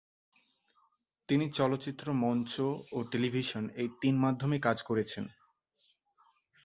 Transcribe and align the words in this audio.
তিনি 1.29 1.45
চলচ্চিত্র, 1.49 2.05
মঞ্চ 2.23 2.51
ও 2.91 2.97
টেলিভিশন 3.11 3.63
এই 3.75 3.89
তিন 4.01 4.15
মাধ্যমেই 4.17 4.61
কাজ 4.61 4.77
করেছেন। 4.83 5.25